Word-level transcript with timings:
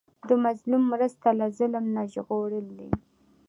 د 0.27 0.29
مظلوم 0.43 0.83
مرسته 0.93 1.27
له 1.39 1.45
ظلم 1.57 1.85
نه 1.95 2.03
ژغورل 2.13 2.65
دي. 2.79 2.89